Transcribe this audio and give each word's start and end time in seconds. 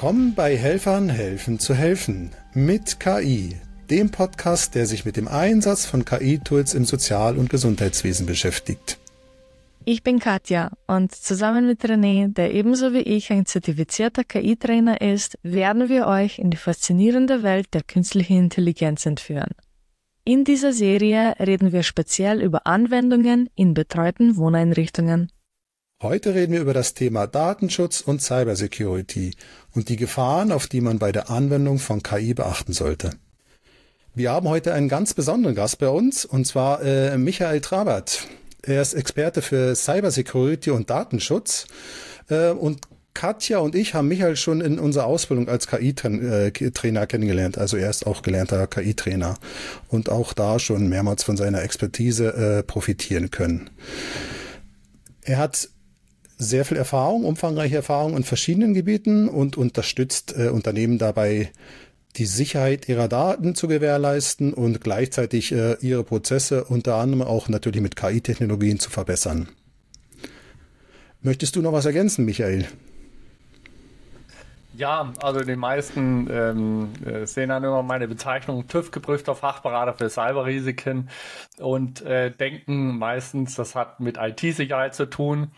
Willkommen 0.00 0.36
bei 0.36 0.56
Helfern 0.56 1.08
helfen 1.08 1.58
zu 1.58 1.74
helfen 1.74 2.30
mit 2.54 3.00
KI, 3.00 3.56
dem 3.90 4.12
Podcast, 4.12 4.76
der 4.76 4.86
sich 4.86 5.04
mit 5.04 5.16
dem 5.16 5.26
Einsatz 5.26 5.86
von 5.86 6.04
KI-Tools 6.04 6.74
im 6.74 6.84
Sozial- 6.84 7.36
und 7.36 7.50
Gesundheitswesen 7.50 8.24
beschäftigt. 8.24 8.96
Ich 9.84 10.04
bin 10.04 10.20
Katja 10.20 10.70
und 10.86 11.12
zusammen 11.12 11.66
mit 11.66 11.82
René, 11.82 12.32
der 12.32 12.54
ebenso 12.54 12.92
wie 12.92 13.00
ich 13.00 13.32
ein 13.32 13.44
zertifizierter 13.44 14.22
KI-Trainer 14.22 15.00
ist, 15.00 15.36
werden 15.42 15.88
wir 15.88 16.06
euch 16.06 16.38
in 16.38 16.50
die 16.50 16.56
faszinierende 16.56 17.42
Welt 17.42 17.74
der 17.74 17.82
künstlichen 17.82 18.38
Intelligenz 18.38 19.04
entführen. 19.04 19.50
In 20.22 20.44
dieser 20.44 20.72
Serie 20.72 21.34
reden 21.40 21.72
wir 21.72 21.82
speziell 21.82 22.40
über 22.40 22.68
Anwendungen 22.68 23.50
in 23.56 23.74
betreuten 23.74 24.36
Wohneinrichtungen. 24.36 25.32
Heute 26.00 26.32
reden 26.32 26.52
wir 26.52 26.60
über 26.60 26.74
das 26.74 26.94
Thema 26.94 27.26
Datenschutz 27.26 28.02
und 28.02 28.22
Cybersecurity 28.22 29.32
und 29.74 29.88
die 29.88 29.96
Gefahren, 29.96 30.52
auf 30.52 30.68
die 30.68 30.80
man 30.80 31.00
bei 31.00 31.10
der 31.10 31.28
Anwendung 31.28 31.80
von 31.80 32.04
KI 32.04 32.34
beachten 32.34 32.72
sollte. 32.72 33.10
Wir 34.14 34.30
haben 34.30 34.48
heute 34.48 34.74
einen 34.74 34.88
ganz 34.88 35.12
besonderen 35.12 35.56
Gast 35.56 35.80
bei 35.80 35.88
uns, 35.88 36.24
und 36.24 36.46
zwar 36.46 36.82
äh, 36.84 37.18
Michael 37.18 37.60
Trabert. 37.60 38.28
Er 38.62 38.80
ist 38.80 38.94
Experte 38.94 39.42
für 39.42 39.74
Cybersecurity 39.74 40.70
und 40.70 40.88
Datenschutz. 40.88 41.66
Äh, 42.28 42.50
und 42.50 42.82
Katja 43.12 43.58
und 43.58 43.74
ich 43.74 43.94
haben 43.94 44.06
Michael 44.06 44.36
schon 44.36 44.60
in 44.60 44.78
unserer 44.78 45.06
Ausbildung 45.06 45.48
als 45.48 45.66
KI-Trainer 45.66 47.06
kennengelernt. 47.08 47.58
Also 47.58 47.76
er 47.76 47.90
ist 47.90 48.06
auch 48.06 48.22
gelernter 48.22 48.68
KI-Trainer 48.68 49.34
und 49.88 50.10
auch 50.10 50.32
da 50.32 50.60
schon 50.60 50.88
mehrmals 50.88 51.24
von 51.24 51.36
seiner 51.36 51.60
Expertise 51.60 52.34
äh, 52.34 52.62
profitieren 52.62 53.32
können. 53.32 53.68
Er 55.22 55.38
hat 55.38 55.70
sehr 56.38 56.64
viel 56.64 56.76
Erfahrung, 56.76 57.24
umfangreiche 57.24 57.76
Erfahrung 57.76 58.16
in 58.16 58.22
verschiedenen 58.22 58.72
Gebieten 58.72 59.28
und 59.28 59.56
unterstützt 59.56 60.34
äh, 60.36 60.48
Unternehmen 60.48 60.98
dabei, 60.98 61.50
die 62.16 62.26
Sicherheit 62.26 62.88
ihrer 62.88 63.08
Daten 63.08 63.54
zu 63.54 63.68
gewährleisten 63.68 64.54
und 64.54 64.80
gleichzeitig 64.80 65.52
äh, 65.52 65.76
ihre 65.80 66.04
Prozesse 66.04 66.64
unter 66.64 66.94
anderem 66.94 67.22
auch 67.22 67.48
natürlich 67.48 67.82
mit 67.82 67.96
KI-Technologien 67.96 68.78
zu 68.78 68.90
verbessern. 68.90 69.48
Möchtest 71.20 71.56
du 71.56 71.62
noch 71.62 71.72
was 71.72 71.84
ergänzen, 71.84 72.24
Michael? 72.24 72.66
Ja, 74.78 75.12
also 75.20 75.40
die 75.40 75.56
meisten 75.56 76.28
ähm, 76.30 76.92
äh, 77.04 77.26
sehen 77.26 77.48
dann 77.48 77.64
immer 77.64 77.82
meine 77.82 78.06
Bezeichnung 78.06 78.68
TÜV-geprüfter 78.68 79.34
Fachberater 79.34 79.94
für 79.94 80.08
Cyberrisiken 80.08 81.10
und 81.58 82.02
äh, 82.02 82.30
denken 82.30 82.96
meistens, 82.96 83.56
das 83.56 83.74
hat 83.74 83.98
mit 83.98 84.18
IT-Sicherheit 84.18 84.94
zu 84.94 85.06
tun. 85.06 85.50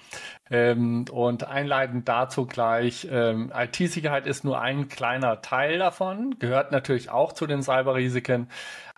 Ähm, 0.50 1.04
und 1.12 1.44
einleitend 1.46 2.08
dazu 2.08 2.46
gleich, 2.46 3.08
ähm, 3.10 3.52
IT-Sicherheit 3.54 4.26
ist 4.26 4.42
nur 4.42 4.58
ein 4.58 4.88
kleiner 4.88 5.42
Teil 5.42 5.78
davon, 5.78 6.36
gehört 6.38 6.72
natürlich 6.72 7.10
auch 7.10 7.34
zu 7.34 7.46
den 7.46 7.62
Cyberrisiken, 7.62 8.48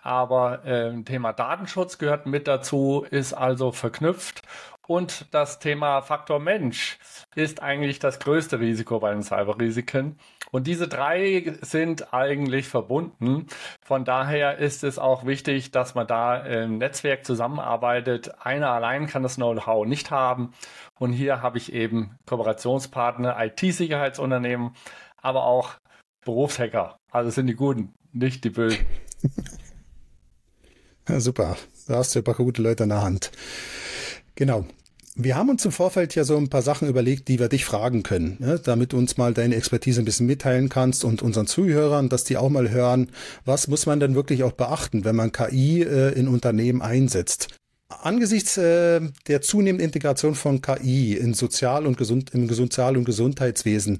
aber 0.01 0.63
äh, 0.63 1.03
Thema 1.03 1.33
Datenschutz 1.33 1.97
gehört 1.97 2.27
mit 2.27 2.47
dazu, 2.47 3.05
ist 3.09 3.33
also 3.33 3.73
verknüpft 3.73 4.41
und 4.87 5.27
das 5.31 5.59
Thema 5.59 6.01
Faktor 6.01 6.39
Mensch 6.39 6.99
ist 7.35 7.61
eigentlich 7.61 7.99
das 7.99 8.19
größte 8.19 8.59
Risiko 8.59 8.99
bei 8.99 9.11
den 9.11 9.23
Cyberrisiken. 9.23 10.17
Und 10.51 10.67
diese 10.67 10.87
drei 10.87 11.57
sind 11.61 12.13
eigentlich 12.13 12.67
verbunden. 12.67 13.47
Von 13.81 14.05
daher 14.05 14.57
ist 14.57 14.83
es 14.83 14.99
auch 14.99 15.25
wichtig, 15.25 15.71
dass 15.71 15.95
man 15.95 16.05
da 16.05 16.37
im 16.37 16.77
Netzwerk 16.77 17.25
zusammenarbeitet. 17.25 18.31
Einer 18.45 18.69
allein 18.69 19.07
kann 19.07 19.23
das 19.23 19.35
Know-how 19.35 19.85
nicht 19.85 20.11
haben. 20.11 20.53
Und 20.99 21.13
hier 21.13 21.41
habe 21.41 21.57
ich 21.57 21.73
eben 21.73 22.17
Kooperationspartner, 22.25 23.37
IT-Sicherheitsunternehmen, 23.39 24.75
aber 25.17 25.45
auch 25.45 25.71
Berufshacker. 26.25 26.97
Also 27.11 27.29
sind 27.29 27.47
die 27.47 27.55
Guten, 27.55 27.93
nicht 28.11 28.43
die 28.43 28.49
Bösen. 28.49 28.85
Ja, 31.09 31.19
super. 31.19 31.57
Da 31.87 31.97
hast 31.97 32.15
du 32.15 32.19
ein 32.19 32.23
paar 32.23 32.35
gute 32.35 32.61
Leute 32.61 32.83
in 32.83 32.89
der 32.89 33.01
Hand. 33.01 33.31
Genau. 34.35 34.65
Wir 35.15 35.35
haben 35.35 35.49
uns 35.49 35.63
im 35.63 35.71
Vorfeld 35.71 36.15
ja 36.15 36.23
so 36.23 36.35
ein 36.37 36.49
paar 36.49 36.63
Sachen 36.63 36.87
überlegt, 36.87 37.27
die 37.27 37.37
wir 37.37 37.47
dich 37.47 37.65
fragen 37.65 38.01
können, 38.01 38.37
ne? 38.39 38.59
damit 38.63 38.93
du 38.93 38.97
uns 38.97 39.15
mal 39.15 39.31
deine 39.31 39.55
Expertise 39.55 40.01
ein 40.01 40.05
bisschen 40.05 40.25
mitteilen 40.25 40.69
kannst 40.69 41.03
und 41.03 41.21
unseren 41.21 41.45
Zuhörern, 41.45 42.09
dass 42.09 42.23
die 42.23 42.35
auch 42.35 42.49
mal 42.49 42.71
hören, 42.71 43.11
was 43.45 43.67
muss 43.67 43.85
man 43.85 43.99
denn 43.99 44.15
wirklich 44.15 44.41
auch 44.41 44.53
beachten, 44.53 45.05
wenn 45.05 45.15
man 45.15 45.31
KI 45.31 45.83
äh, 45.83 46.17
in 46.17 46.27
Unternehmen 46.27 46.81
einsetzt. 46.81 47.55
Angesichts 47.89 48.57
äh, 48.57 49.01
der 49.27 49.41
zunehmenden 49.41 49.85
Integration 49.85 50.33
von 50.33 50.63
KI 50.63 51.13
in 51.13 51.35
Sozial- 51.35 51.85
und 51.85 51.95
Gesund 51.95 52.31
im 52.33 52.51
Sozial- 52.51 52.97
und 52.97 53.05
Gesundheitswesen, 53.05 53.99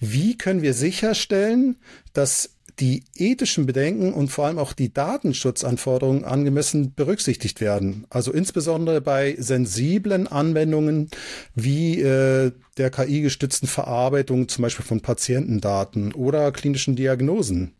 wie 0.00 0.36
können 0.36 0.62
wir 0.62 0.74
sicherstellen, 0.74 1.76
dass 2.14 2.57
die 2.80 3.04
ethischen 3.14 3.66
Bedenken 3.66 4.12
und 4.12 4.28
vor 4.28 4.46
allem 4.46 4.58
auch 4.58 4.72
die 4.72 4.92
Datenschutzanforderungen 4.92 6.24
angemessen 6.24 6.94
berücksichtigt 6.94 7.60
werden. 7.60 8.06
Also 8.10 8.32
insbesondere 8.32 9.00
bei 9.00 9.36
sensiblen 9.38 10.26
Anwendungen 10.28 11.10
wie 11.54 12.00
äh, 12.00 12.52
der 12.76 12.90
KI-gestützten 12.90 13.66
Verarbeitung 13.66 14.48
zum 14.48 14.62
Beispiel 14.62 14.84
von 14.84 15.00
Patientendaten 15.00 16.12
oder 16.12 16.52
klinischen 16.52 16.94
Diagnosen. 16.94 17.72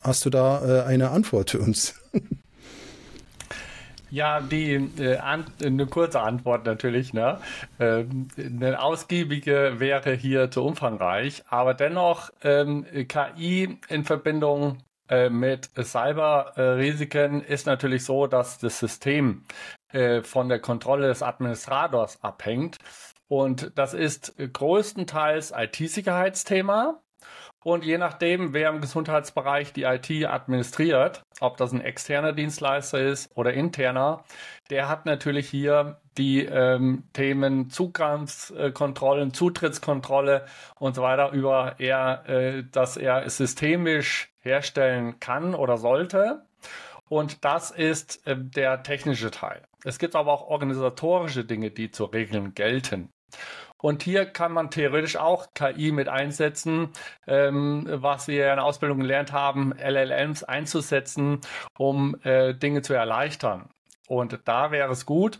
Hast 0.00 0.24
du 0.24 0.30
da 0.30 0.82
äh, 0.82 0.84
eine 0.84 1.10
Antwort 1.10 1.50
für 1.50 1.58
uns? 1.60 1.94
Ja, 4.14 4.40
die 4.40 4.74
äh, 4.74 5.18
eine 5.18 5.86
kurze 5.86 6.20
Antwort 6.20 6.66
natürlich. 6.66 7.12
Ne? 7.12 7.40
Ähm, 7.80 8.28
eine 8.38 8.80
ausgiebige 8.80 9.80
wäre 9.80 10.12
hier 10.12 10.52
zu 10.52 10.62
umfangreich, 10.64 11.42
aber 11.48 11.74
dennoch 11.74 12.30
ähm, 12.44 12.86
KI 13.08 13.76
in 13.88 14.04
Verbindung 14.04 14.78
äh, 15.08 15.30
mit 15.30 15.68
Cyberrisiken 15.76 17.42
ist 17.42 17.66
natürlich 17.66 18.04
so, 18.04 18.28
dass 18.28 18.58
das 18.58 18.78
System 18.78 19.42
äh, 19.92 20.22
von 20.22 20.48
der 20.48 20.60
Kontrolle 20.60 21.08
des 21.08 21.24
Administrators 21.24 22.22
abhängt. 22.22 22.78
Und 23.26 23.72
das 23.74 23.94
ist 23.94 24.32
größtenteils 24.36 25.52
IT-Sicherheitsthema. 25.56 27.02
Und 27.64 27.82
je 27.82 27.96
nachdem, 27.96 28.52
wer 28.52 28.68
im 28.68 28.82
Gesundheitsbereich 28.82 29.72
die 29.72 29.84
IT 29.84 30.10
administriert, 30.26 31.22
ob 31.40 31.56
das 31.56 31.72
ein 31.72 31.80
externer 31.80 32.34
Dienstleister 32.34 33.00
ist 33.00 33.30
oder 33.34 33.54
interner, 33.54 34.22
der 34.68 34.90
hat 34.90 35.06
natürlich 35.06 35.48
hier 35.48 35.98
die 36.18 36.44
ähm, 36.44 37.04
Themen 37.14 37.70
Zugangskontrollen, 37.70 39.32
Zutrittskontrolle 39.32 40.44
und 40.78 40.94
so 40.94 41.02
weiter 41.02 41.32
über 41.32 41.76
er, 41.78 42.28
äh, 42.28 42.64
dass 42.70 42.98
er 42.98 43.28
systemisch 43.30 44.30
herstellen 44.40 45.18
kann 45.18 45.54
oder 45.54 45.78
sollte. 45.78 46.42
Und 47.08 47.46
das 47.46 47.70
ist 47.70 48.26
äh, 48.26 48.36
der 48.38 48.82
technische 48.82 49.30
Teil. 49.30 49.62
Es 49.84 49.98
gibt 49.98 50.16
aber 50.16 50.32
auch 50.32 50.48
organisatorische 50.48 51.46
Dinge, 51.46 51.70
die 51.70 51.90
zu 51.90 52.04
regeln 52.04 52.54
gelten. 52.54 53.08
Und 53.84 54.02
hier 54.02 54.24
kann 54.24 54.50
man 54.50 54.70
theoretisch 54.70 55.18
auch 55.18 55.48
KI 55.52 55.92
mit 55.92 56.08
einsetzen, 56.08 56.88
ähm, 57.26 57.86
was 57.86 58.28
wir 58.28 58.48
in 58.48 58.56
der 58.56 58.64
Ausbildung 58.64 59.00
gelernt 59.00 59.30
haben, 59.30 59.74
LLMs 59.76 60.42
einzusetzen, 60.42 61.42
um 61.76 62.16
äh, 62.22 62.54
Dinge 62.54 62.80
zu 62.80 62.94
erleichtern. 62.94 63.68
Und 64.08 64.40
da 64.46 64.70
wäre 64.70 64.90
es 64.90 65.04
gut, 65.04 65.38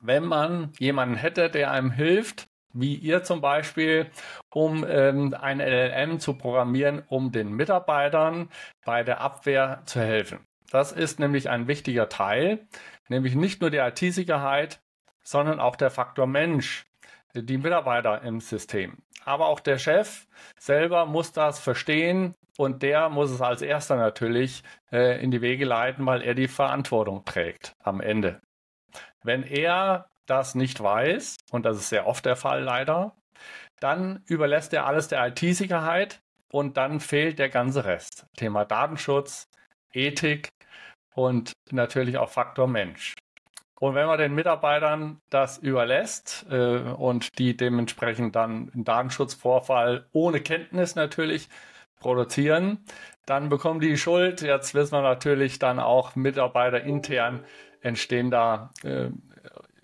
wenn 0.00 0.24
man 0.24 0.72
jemanden 0.80 1.14
hätte, 1.14 1.50
der 1.50 1.70
einem 1.70 1.92
hilft, 1.92 2.48
wie 2.72 2.96
ihr 2.96 3.22
zum 3.22 3.40
Beispiel, 3.40 4.10
um 4.50 4.84
ähm, 4.84 5.32
ein 5.40 5.60
LLM 5.60 6.18
zu 6.18 6.34
programmieren, 6.34 7.04
um 7.06 7.30
den 7.30 7.52
Mitarbeitern 7.52 8.48
bei 8.84 9.04
der 9.04 9.20
Abwehr 9.20 9.82
zu 9.84 10.00
helfen. 10.00 10.40
Das 10.72 10.90
ist 10.90 11.20
nämlich 11.20 11.48
ein 11.48 11.68
wichtiger 11.68 12.08
Teil, 12.08 12.66
nämlich 13.06 13.36
nicht 13.36 13.60
nur 13.60 13.70
die 13.70 13.76
IT-Sicherheit, 13.76 14.80
sondern 15.22 15.60
auch 15.60 15.76
der 15.76 15.92
Faktor 15.92 16.26
Mensch 16.26 16.86
die 17.34 17.58
Mitarbeiter 17.58 18.22
im 18.22 18.40
System. 18.40 18.98
Aber 19.24 19.46
auch 19.46 19.60
der 19.60 19.78
Chef 19.78 20.26
selber 20.58 21.06
muss 21.06 21.32
das 21.32 21.58
verstehen 21.58 22.34
und 22.56 22.82
der 22.82 23.08
muss 23.08 23.30
es 23.30 23.40
als 23.40 23.62
erster 23.62 23.96
natürlich 23.96 24.62
äh, 24.90 25.22
in 25.22 25.30
die 25.30 25.40
Wege 25.40 25.64
leiten, 25.64 26.04
weil 26.06 26.22
er 26.22 26.34
die 26.34 26.48
Verantwortung 26.48 27.24
trägt 27.24 27.74
am 27.82 28.00
Ende. 28.00 28.40
Wenn 29.22 29.42
er 29.42 30.06
das 30.26 30.54
nicht 30.54 30.82
weiß, 30.82 31.36
und 31.50 31.64
das 31.64 31.78
ist 31.78 31.88
sehr 31.88 32.06
oft 32.06 32.24
der 32.26 32.36
Fall 32.36 32.62
leider, 32.62 33.16
dann 33.80 34.22
überlässt 34.26 34.72
er 34.72 34.86
alles 34.86 35.08
der 35.08 35.26
IT-Sicherheit 35.26 36.20
und 36.50 36.76
dann 36.76 37.00
fehlt 37.00 37.38
der 37.38 37.48
ganze 37.48 37.84
Rest. 37.84 38.26
Thema 38.36 38.64
Datenschutz, 38.64 39.48
Ethik 39.92 40.48
und 41.14 41.52
natürlich 41.70 42.18
auch 42.18 42.30
Faktor 42.30 42.68
Mensch. 42.68 43.14
Und 43.82 43.96
wenn 43.96 44.06
man 44.06 44.16
den 44.16 44.32
Mitarbeitern 44.32 45.20
das 45.28 45.58
überlässt 45.58 46.46
äh, 46.48 46.78
und 46.78 47.36
die 47.40 47.56
dementsprechend 47.56 48.36
dann 48.36 48.70
einen 48.72 48.84
Datenschutzvorfall 48.84 50.06
ohne 50.12 50.40
Kenntnis 50.40 50.94
natürlich 50.94 51.48
produzieren, 51.98 52.84
dann 53.26 53.48
bekommen 53.48 53.80
die 53.80 53.96
Schuld. 53.96 54.40
Jetzt 54.40 54.76
wissen 54.76 54.92
wir 54.92 55.02
natürlich 55.02 55.58
dann 55.58 55.80
auch 55.80 56.14
Mitarbeiter 56.14 56.80
intern 56.84 57.44
entstehen 57.80 58.30
da 58.30 58.70
äh, 58.84 59.08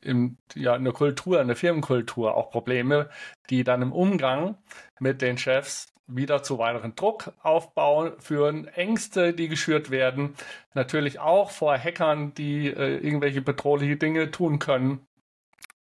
in, 0.00 0.38
ja, 0.54 0.76
in 0.76 0.84
der 0.84 0.92
Kultur, 0.92 1.40
in 1.40 1.48
der 1.48 1.56
Firmenkultur 1.56 2.36
auch 2.36 2.52
Probleme, 2.52 3.08
die 3.50 3.64
dann 3.64 3.82
im 3.82 3.90
Umgang 3.90 4.58
mit 5.00 5.22
den 5.22 5.38
Chefs 5.38 5.92
wieder 6.08 6.42
zu 6.42 6.58
weiteren 6.58 6.94
Druckaufbau 6.96 8.12
führen, 8.18 8.66
Ängste, 8.66 9.34
die 9.34 9.48
geschürt 9.48 9.90
werden, 9.90 10.34
natürlich 10.74 11.20
auch 11.20 11.50
vor 11.50 11.76
Hackern, 11.78 12.34
die 12.34 12.68
äh, 12.68 12.96
irgendwelche 12.96 13.42
bedrohliche 13.42 13.96
Dinge 13.96 14.30
tun 14.30 14.58
können. 14.58 15.06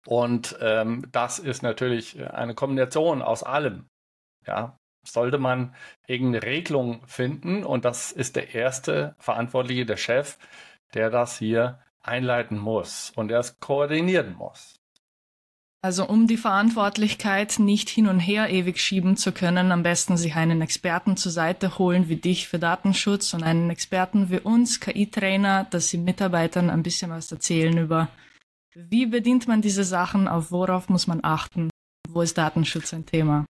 Und 0.05 0.57
ähm, 0.61 1.07
das 1.11 1.39
ist 1.39 1.63
natürlich 1.63 2.21
eine 2.31 2.55
Kombination 2.55 3.21
aus 3.21 3.43
allem. 3.43 3.85
Ja, 4.45 4.77
sollte 5.03 5.37
man 5.37 5.75
irgendeine 6.07 6.45
Regelung 6.45 7.01
finden 7.07 7.63
und 7.63 7.85
das 7.85 8.11
ist 8.11 8.35
der 8.35 8.53
erste 8.53 9.15
Verantwortliche, 9.19 9.85
der 9.85 9.97
Chef, 9.97 10.37
der 10.93 11.09
das 11.09 11.37
hier 11.37 11.79
einleiten 12.01 12.57
muss 12.57 13.11
und 13.15 13.31
es 13.31 13.59
koordinieren 13.59 14.35
muss. 14.35 14.79
Also 15.81 16.07
um 16.07 16.25
die 16.25 16.37
Verantwortlichkeit 16.37 17.59
nicht 17.59 17.89
hin 17.89 18.07
und 18.07 18.19
her 18.19 18.49
ewig 18.49 18.79
schieben 18.79 19.17
zu 19.17 19.31
können, 19.31 19.71
am 19.71 19.83
besten 19.83 20.17
sich 20.17 20.35
einen 20.35 20.61
Experten 20.61 21.15
zur 21.15 21.31
Seite 21.31 21.77
holen 21.77 22.09
wie 22.09 22.15
dich 22.15 22.47
für 22.47 22.57
Datenschutz 22.57 23.33
und 23.33 23.43
einen 23.43 23.69
Experten 23.69 24.31
wie 24.31 24.39
uns, 24.39 24.79
KI-Trainer, 24.79 25.67
dass 25.69 25.89
sie 25.89 25.99
Mitarbeitern 25.99 26.71
ein 26.71 26.81
bisschen 26.81 27.11
was 27.11 27.31
erzählen 27.31 27.77
über, 27.77 28.09
wie 28.73 29.05
bedient 29.05 29.47
man 29.47 29.61
diese 29.61 29.83
Sachen, 29.83 30.27
auf 30.27 30.51
worauf 30.51 30.89
muss 30.89 31.07
man 31.07 31.19
achten, 31.23 31.69
wo 32.09 32.21
ist 32.21 32.37
Datenschutz 32.37 32.93
ein 32.93 33.05
Thema. 33.05 33.45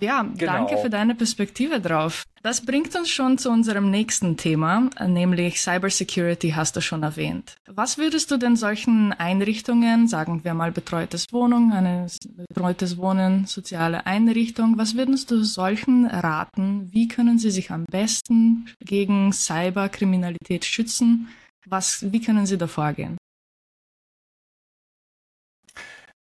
Ja, 0.00 0.22
genau. 0.22 0.52
danke 0.52 0.78
für 0.78 0.90
deine 0.90 1.14
Perspektive 1.14 1.80
drauf. 1.80 2.24
Das 2.42 2.64
bringt 2.64 2.94
uns 2.94 3.10
schon 3.10 3.36
zu 3.36 3.50
unserem 3.50 3.90
nächsten 3.90 4.36
Thema, 4.36 4.88
nämlich 5.04 5.60
Cybersecurity 5.60 6.50
hast 6.50 6.76
du 6.76 6.80
schon 6.80 7.02
erwähnt. 7.02 7.56
Was 7.66 7.98
würdest 7.98 8.30
du 8.30 8.36
denn 8.36 8.54
solchen 8.54 9.12
Einrichtungen, 9.12 10.06
sagen 10.06 10.44
wir 10.44 10.54
mal 10.54 10.70
betreutes 10.70 11.26
Wohnung, 11.32 11.72
eine 11.72 12.06
betreutes 12.48 12.96
Wohnen, 12.96 13.46
soziale 13.46 14.06
Einrichtung, 14.06 14.78
was 14.78 14.94
würdest 14.96 15.30
du 15.32 15.42
solchen 15.42 16.06
raten? 16.06 16.88
Wie 16.92 17.08
können 17.08 17.38
sie 17.38 17.50
sich 17.50 17.72
am 17.72 17.84
besten 17.84 18.68
gegen 18.80 19.32
Cyberkriminalität 19.32 20.64
schützen? 20.64 21.28
Was, 21.66 22.06
wie 22.12 22.20
können 22.20 22.46
sie 22.46 22.56
da 22.56 22.68
vorgehen? 22.68 23.18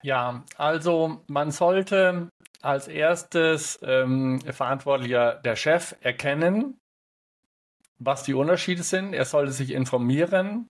Ja, 0.02 0.44
also 0.56 1.22
man 1.26 1.50
sollte 1.50 2.30
als 2.62 2.88
erstes 2.88 3.78
ähm, 3.82 4.40
Verantwortlicher 4.40 5.34
der 5.34 5.56
Chef 5.56 5.94
erkennen, 6.00 6.78
was 7.98 8.22
die 8.22 8.34
Unterschiede 8.34 8.82
sind. 8.82 9.12
Er 9.12 9.24
sollte 9.24 9.52
sich 9.52 9.72
informieren, 9.72 10.68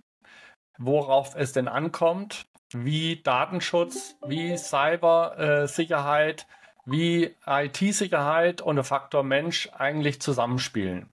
worauf 0.79 1.37
es 1.37 1.53
denn 1.53 1.69
ankommt, 1.69 2.47
wie 2.73 3.23
Datenschutz, 3.23 4.17
wie 4.27 4.57
Cybersicherheit, 4.57 6.47
wie 6.85 7.37
IT-Sicherheit 7.47 8.63
und 8.63 8.77
der 8.77 8.85
Faktor 8.85 9.23
Mensch 9.23 9.69
eigentlich 9.73 10.21
zusammenspielen. 10.21 11.09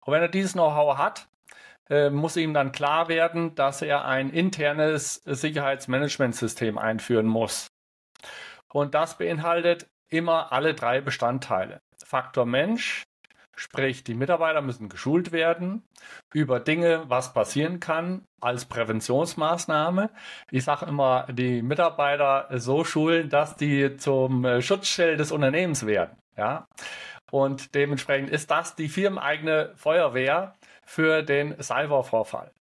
Und 0.00 0.12
wenn 0.12 0.22
er 0.22 0.28
dieses 0.28 0.52
Know-how 0.52 0.98
hat, 0.98 1.28
äh, 1.90 2.10
muss 2.10 2.36
ihm 2.36 2.54
dann 2.54 2.72
klar 2.72 3.08
werden, 3.08 3.54
dass 3.54 3.82
er 3.82 4.04
ein 4.04 4.30
internes 4.30 5.22
Sicherheitsmanagementsystem 5.24 6.78
einführen 6.78 7.26
muss. 7.26 7.68
Und 8.72 8.94
das 8.94 9.18
beinhaltet 9.18 9.86
immer 10.08 10.52
alle 10.52 10.74
drei 10.74 11.00
Bestandteile. 11.00 11.80
Faktor 12.04 12.46
Mensch, 12.46 13.04
sprich 13.56 14.04
die 14.04 14.14
Mitarbeiter 14.14 14.62
müssen 14.62 14.88
geschult 14.88 15.32
werden 15.32 15.84
über 16.32 16.60
Dinge, 16.60 17.04
was 17.08 17.32
passieren 17.32 17.80
kann 17.80 18.26
als 18.40 18.64
Präventionsmaßnahme. 18.64 20.10
Ich 20.50 20.64
sage 20.64 20.86
immer, 20.86 21.26
die 21.30 21.62
Mitarbeiter 21.62 22.48
so 22.58 22.84
schulen, 22.84 23.28
dass 23.28 23.56
die 23.56 23.96
zum 23.96 24.44
äh, 24.44 24.62
Schutzschild 24.62 25.20
des 25.20 25.32
Unternehmens 25.32 25.86
werden. 25.86 26.16
Ja? 26.36 26.66
Und 27.34 27.74
dementsprechend 27.74 28.30
ist 28.30 28.52
das 28.52 28.76
die 28.76 28.86
firmeneigene 28.86 29.72
Feuerwehr 29.74 30.54
für 30.84 31.24
den 31.24 31.60
Cybervorfall. 31.60 32.52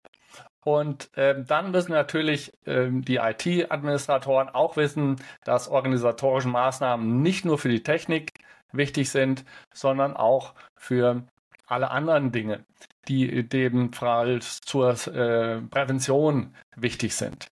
Und 0.63 1.11
ähm, 1.15 1.45
dann 1.45 1.69
müssen 1.69 1.91
natürlich 1.91 2.51
ähm, 2.65 3.05
die 3.05 3.17
IT-Administratoren 3.17 4.49
auch 4.49 4.75
wissen, 4.75 5.17
dass 5.43 5.67
organisatorische 5.67 6.47
Maßnahmen 6.47 7.21
nicht 7.21 7.45
nur 7.45 7.59
für 7.59 7.69
die 7.69 7.83
Technik 7.83 8.31
wichtig 8.71 9.11
sind, 9.11 9.45
sondern 9.75 10.17
auch 10.17 10.55
für 10.75 11.21
alle 11.67 11.91
anderen 11.91 12.31
Dinge, 12.31 12.65
die 13.07 13.29
ebenfalls 13.31 14.61
zur 14.61 14.93
äh, 15.07 15.61
Prävention 15.69 16.55
wichtig 16.75 17.13
sind. 17.13 17.45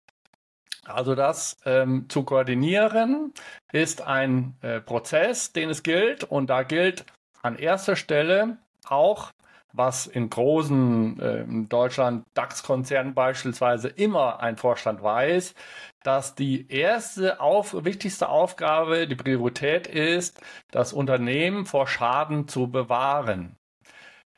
Also 0.94 1.14
das 1.14 1.56
ähm, 1.64 2.06
zu 2.08 2.24
koordinieren 2.24 3.32
ist 3.72 4.02
ein 4.02 4.56
äh, 4.62 4.80
Prozess, 4.80 5.52
den 5.52 5.70
es 5.70 5.82
gilt 5.82 6.24
und 6.24 6.50
da 6.50 6.62
gilt 6.62 7.04
an 7.42 7.56
erster 7.56 7.96
Stelle 7.96 8.58
auch 8.86 9.30
was 9.72 10.06
in 10.06 10.30
großen 10.30 11.20
äh, 11.20 11.44
Deutschland 11.68 12.24
DAX-Konzernen 12.34 13.14
beispielsweise 13.14 13.88
immer 13.88 14.40
ein 14.40 14.56
Vorstand 14.56 15.02
weiß, 15.02 15.54
dass 16.02 16.34
die 16.34 16.68
erste 16.68 17.40
auf, 17.40 17.84
wichtigste 17.84 18.28
Aufgabe, 18.28 19.06
die 19.06 19.14
Priorität 19.14 19.86
ist, 19.86 20.40
das 20.70 20.92
Unternehmen 20.92 21.66
vor 21.66 21.86
Schaden 21.86 22.48
zu 22.48 22.68
bewahren. 22.70 23.56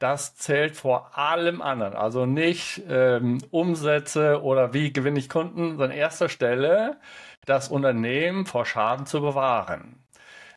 Das 0.03 0.35
zählt 0.35 0.75
vor 0.75 1.17
allem 1.17 1.63
anderen. 1.63 1.95
Also 1.95 2.27
nicht 2.27 2.83
ähm, 2.89 3.39
Umsätze 3.53 4.43
oder 4.43 4.75
wie 4.75 4.93
gewinne 4.93 5.21
ich 5.21 5.29
Kunden, 5.29 5.77
sondern 5.77 5.93
erster 5.93 6.29
Stelle 6.29 6.97
das 7.45 7.69
Unternehmen 7.69 8.45
vor 8.45 8.67
Schaden 8.67 9.07
zu 9.07 9.21
bewahren. 9.21 10.05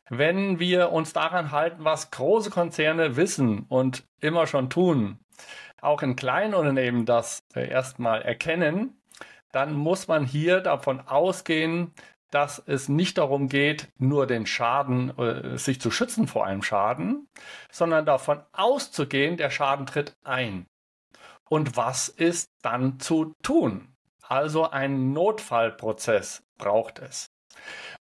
Wenn 0.08 0.58
wir 0.58 0.90
uns 0.90 1.12
daran 1.12 1.52
halten, 1.52 1.84
was 1.84 2.10
große 2.10 2.50
Konzerne 2.50 3.14
wissen 3.14 3.66
und 3.68 4.02
immer 4.18 4.48
schon 4.48 4.68
tun, 4.68 5.20
auch 5.80 6.02
in 6.02 6.16
kleinen 6.16 6.54
Unternehmen 6.54 7.06
das 7.06 7.44
äh, 7.54 7.68
erstmal 7.68 8.22
erkennen, 8.22 9.00
dann 9.52 9.74
muss 9.74 10.08
man 10.08 10.24
hier 10.24 10.60
davon 10.60 10.98
ausgehen, 11.06 11.92
dass 12.30 12.62
es 12.66 12.88
nicht 12.88 13.18
darum 13.18 13.48
geht, 13.48 13.88
nur 13.98 14.26
den 14.26 14.46
Schaden, 14.46 15.16
äh, 15.18 15.58
sich 15.58 15.80
zu 15.80 15.90
schützen 15.90 16.26
vor 16.26 16.46
einem 16.46 16.62
Schaden, 16.62 17.28
sondern 17.70 18.06
davon 18.06 18.42
auszugehen, 18.52 19.36
der 19.36 19.50
Schaden 19.50 19.86
tritt 19.86 20.16
ein. 20.24 20.66
Und 21.48 21.76
was 21.76 22.08
ist 22.08 22.50
dann 22.62 22.98
zu 22.98 23.34
tun? 23.42 23.94
Also 24.22 24.68
ein 24.68 25.12
Notfallprozess 25.12 26.42
braucht 26.58 26.98
es. 26.98 27.30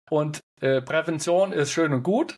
Und 0.09 0.39
äh, 0.61 0.81
Prävention 0.81 1.51
ist 1.51 1.71
schön 1.71 1.93
und 1.93 2.03
gut, 2.03 2.37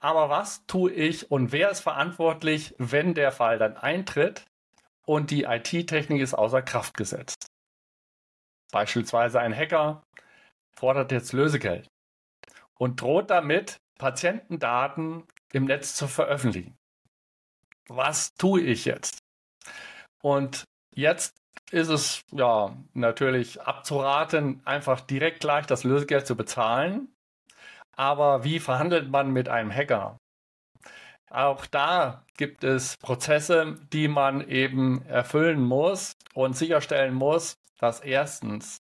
aber 0.00 0.28
was 0.28 0.66
tue 0.66 0.92
ich 0.92 1.30
und 1.30 1.52
wer 1.52 1.70
ist 1.70 1.80
verantwortlich, 1.80 2.74
wenn 2.78 3.14
der 3.14 3.32
Fall 3.32 3.58
dann 3.58 3.76
eintritt 3.76 4.44
und 5.04 5.30
die 5.30 5.44
IT-Technik 5.44 6.20
ist 6.20 6.34
außer 6.34 6.62
Kraft 6.62 6.96
gesetzt? 6.96 7.46
Beispielsweise 8.72 9.40
ein 9.40 9.56
Hacker 9.56 10.02
fordert 10.76 11.12
jetzt 11.12 11.32
Lösegeld 11.32 11.88
und 12.78 13.00
droht 13.00 13.30
damit, 13.30 13.80
Patientendaten 13.98 15.24
im 15.52 15.64
Netz 15.64 15.94
zu 15.94 16.06
veröffentlichen. 16.06 16.76
Was 17.88 18.34
tue 18.34 18.60
ich 18.60 18.84
jetzt? 18.84 19.20
Und 20.20 20.64
jetzt 20.94 21.36
ist 21.70 21.88
es 21.88 22.20
ja 22.32 22.76
natürlich 22.92 23.60
abzuraten, 23.62 24.60
einfach 24.64 25.00
direkt 25.00 25.40
gleich 25.40 25.66
das 25.66 25.84
Lösegeld 25.84 26.26
zu 26.26 26.36
bezahlen. 26.36 27.08
Aber 27.92 28.44
wie 28.44 28.58
verhandelt 28.58 29.10
man 29.10 29.30
mit 29.30 29.48
einem 29.48 29.72
Hacker? 29.72 30.18
Auch 31.30 31.66
da 31.66 32.24
gibt 32.36 32.62
es 32.62 32.96
Prozesse, 32.98 33.78
die 33.92 34.08
man 34.08 34.46
eben 34.46 35.04
erfüllen 35.06 35.60
muss 35.62 36.12
und 36.34 36.56
sicherstellen 36.56 37.14
muss, 37.14 37.56
dass 37.78 38.00
erstens 38.00 38.78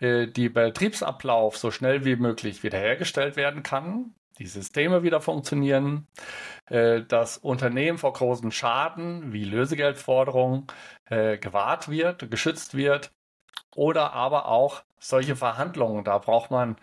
äh, 0.00 0.26
die 0.26 0.48
Betriebsablauf 0.48 1.56
so 1.56 1.70
schnell 1.70 2.04
wie 2.04 2.16
möglich 2.16 2.62
wiederhergestellt 2.62 3.36
werden 3.36 3.62
kann, 3.62 4.14
die 4.38 4.46
Systeme 4.46 5.02
wieder 5.02 5.20
funktionieren, 5.20 6.06
äh, 6.66 7.02
das 7.02 7.38
Unternehmen 7.38 7.98
vor 7.98 8.12
großen 8.12 8.52
Schaden 8.52 9.32
wie 9.32 9.44
Lösegeldforderungen 9.44 10.66
äh, 11.06 11.38
gewahrt 11.38 11.88
wird, 11.88 12.30
geschützt 12.30 12.76
wird 12.76 13.12
oder 13.74 14.12
aber 14.12 14.48
auch 14.48 14.82
solche 14.98 15.36
Verhandlungen. 15.36 16.04
Da 16.04 16.18
braucht 16.18 16.50
man 16.50 16.76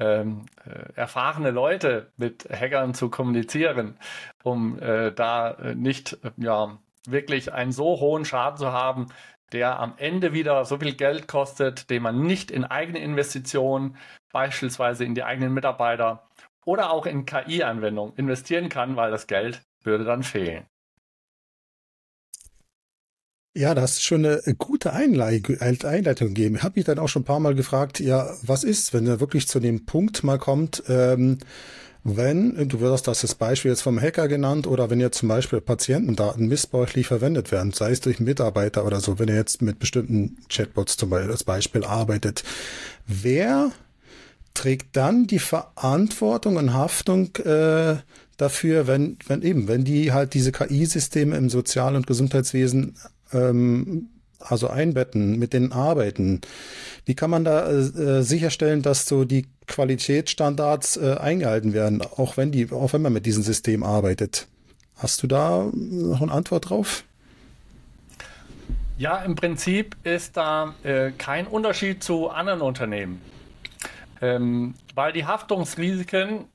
ähm, 0.00 0.46
äh, 0.64 0.92
erfahrene 0.94 1.50
Leute 1.50 2.12
mit 2.16 2.48
Hackern 2.50 2.94
zu 2.94 3.10
kommunizieren, 3.10 3.98
um 4.42 4.78
äh, 4.80 5.12
da 5.12 5.56
nicht 5.74 6.18
ja 6.36 6.78
wirklich 7.06 7.52
einen 7.52 7.72
so 7.72 8.00
hohen 8.00 8.24
Schaden 8.24 8.58
zu 8.58 8.72
haben, 8.72 9.06
der 9.52 9.78
am 9.80 9.94
Ende 9.96 10.32
wieder 10.32 10.64
so 10.64 10.78
viel 10.78 10.94
Geld 10.94 11.28
kostet, 11.28 11.90
den 11.90 12.02
man 12.02 12.22
nicht 12.22 12.50
in 12.50 12.64
eigene 12.64 12.98
Investitionen, 12.98 13.96
beispielsweise 14.32 15.04
in 15.04 15.14
die 15.14 15.24
eigenen 15.24 15.54
Mitarbeiter 15.54 16.28
oder 16.64 16.90
auch 16.90 17.06
in 17.06 17.24
KI-Anwendungen 17.24 18.14
investieren 18.16 18.68
kann, 18.68 18.96
weil 18.96 19.10
das 19.10 19.26
Geld 19.26 19.62
würde 19.82 20.04
dann 20.04 20.22
fehlen. 20.22 20.66
Ja, 23.54 23.74
das 23.74 23.94
ist 23.94 24.02
schon 24.04 24.24
eine 24.24 24.54
gute 24.56 24.92
Einleitung 24.92 26.28
gegeben. 26.28 26.56
Ich 26.56 26.62
habe 26.62 26.78
mich 26.78 26.84
dann 26.84 26.98
auch 26.98 27.08
schon 27.08 27.22
ein 27.22 27.24
paar 27.24 27.40
Mal 27.40 27.56
gefragt, 27.56 27.98
ja, 27.98 28.32
was 28.42 28.62
ist, 28.62 28.94
wenn 28.94 29.06
er 29.06 29.18
wirklich 29.18 29.48
zu 29.48 29.58
dem 29.58 29.84
Punkt 29.84 30.22
mal 30.22 30.38
kommt, 30.38 30.84
ähm, 30.88 31.38
wenn, 32.16 32.68
du 32.68 32.80
wirst 32.80 33.08
das 33.08 33.20
das 33.20 33.34
Beispiel 33.34 33.70
jetzt 33.70 33.82
vom 33.82 34.00
Hacker 34.00 34.28
genannt, 34.28 34.66
oder 34.66 34.90
wenn 34.90 35.00
jetzt 35.00 35.18
zum 35.18 35.28
Beispiel 35.28 35.60
Patientendaten 35.60 36.48
missbräuchlich 36.48 37.06
verwendet 37.06 37.52
werden, 37.52 37.72
sei 37.72 37.90
es 37.90 38.00
durch 38.00 38.20
Mitarbeiter 38.20 38.86
oder 38.86 39.00
so, 39.00 39.18
wenn 39.18 39.28
er 39.28 39.36
jetzt 39.36 39.62
mit 39.62 39.78
bestimmten 39.78 40.38
Chatbots 40.48 40.96
zum 40.96 41.10
Beispiel 41.10 41.30
als 41.30 41.44
Beispiel 41.44 41.84
arbeitet, 41.84 42.44
wer 43.06 43.72
trägt 44.54 44.96
dann 44.96 45.26
die 45.26 45.38
Verantwortung 45.38 46.56
und 46.56 46.72
Haftung 46.72 47.34
äh, 47.36 47.96
dafür, 48.36 48.86
wenn, 48.86 49.18
wenn 49.26 49.42
eben, 49.42 49.68
wenn 49.68 49.84
die 49.84 50.12
halt 50.12 50.34
diese 50.34 50.52
KI-Systeme 50.52 51.36
im 51.36 51.50
Sozial- 51.50 51.96
und 51.96 52.06
Gesundheitswesen 52.06 52.96
ähm, 53.32 54.08
also 54.40 54.68
einbetten, 54.68 55.38
mit 55.38 55.52
denen 55.52 55.72
arbeiten. 55.72 56.40
Wie 57.04 57.14
kann 57.14 57.30
man 57.30 57.44
da 57.44 57.70
äh, 57.70 58.22
sicherstellen, 58.22 58.82
dass 58.82 59.06
so 59.06 59.24
die 59.24 59.46
Qualitätsstandards 59.68 60.96
äh, 60.96 61.16
eingehalten 61.18 61.72
werden, 61.72 62.02
auch 62.02 62.36
wenn 62.36 62.50
die, 62.50 62.72
auch 62.72 62.92
wenn 62.92 63.02
man 63.02 63.12
mit 63.12 63.26
diesem 63.26 63.42
System 63.42 63.82
arbeitet? 63.82 64.48
Hast 64.96 65.22
du 65.22 65.28
da 65.28 65.70
noch 65.72 66.22
eine 66.22 66.32
Antwort 66.32 66.70
drauf? 66.70 67.04
Ja, 68.98 69.18
im 69.18 69.36
Prinzip 69.36 69.96
ist 70.02 70.36
da 70.36 70.74
äh, 70.82 71.12
kein 71.12 71.46
Unterschied 71.46 72.02
zu 72.02 72.30
anderen 72.30 72.62
Unternehmen, 72.62 73.22
ähm, 74.20 74.74
weil 74.96 75.12
die 75.12 75.24
Haftungsrisiken 75.24 76.46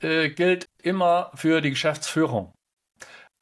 äh, 0.00 0.30
gilt 0.30 0.66
immer 0.82 1.30
für 1.34 1.60
die 1.60 1.68
Geschäftsführung. 1.68 2.54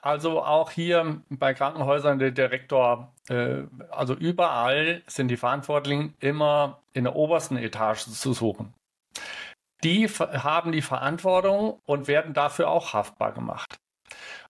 Also 0.00 0.42
auch 0.42 0.72
hier 0.72 1.22
bei 1.28 1.54
Krankenhäusern 1.54 2.18
der 2.18 2.32
Direktor, 2.32 3.12
äh, 3.28 3.62
also 3.90 4.14
überall 4.14 5.02
sind 5.06 5.28
die 5.28 5.36
Verantwortlichen 5.36 6.14
immer 6.18 6.80
in 6.92 7.04
der 7.04 7.14
obersten 7.14 7.56
Etage 7.56 8.06
zu 8.06 8.32
suchen. 8.32 8.74
Die 9.84 10.08
haben 10.08 10.72
die 10.72 10.82
Verantwortung 10.82 11.80
und 11.86 12.08
werden 12.08 12.34
dafür 12.34 12.68
auch 12.68 12.94
haftbar 12.94 13.32
gemacht. 13.32 13.78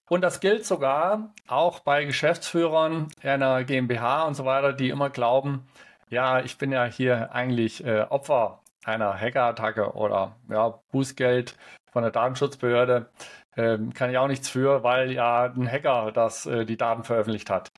Und 0.08 0.22
das 0.22 0.40
gilt 0.40 0.64
sogar 0.64 1.34
auch 1.46 1.80
bei 1.80 2.04
Geschäftsführern 2.04 3.08
einer 3.22 3.64
GmbH 3.64 4.22
und 4.22 4.34
so 4.34 4.46
weiter, 4.46 4.72
die 4.72 4.88
immer 4.88 5.10
glauben, 5.10 5.68
ja, 6.08 6.40
ich 6.40 6.56
bin 6.56 6.72
ja 6.72 6.84
hier 6.84 7.32
eigentlich 7.32 7.84
äh, 7.84 8.00
Opfer 8.08 8.62
einer 8.84 9.20
Hackerattacke 9.20 9.92
oder 9.92 10.36
ja, 10.48 10.80
Bußgeld 10.90 11.54
von 11.92 12.02
der 12.02 12.12
Datenschutzbehörde. 12.12 13.10
Ähm, 13.56 13.92
kann 13.92 14.10
ich 14.10 14.16
auch 14.16 14.28
nichts 14.28 14.48
für, 14.48 14.82
weil 14.82 15.12
ja 15.12 15.44
ein 15.44 15.70
Hacker 15.70 16.12
das, 16.12 16.46
äh, 16.46 16.64
die 16.64 16.78
Daten 16.78 17.04
veröffentlicht 17.04 17.50
hat. 17.50 17.70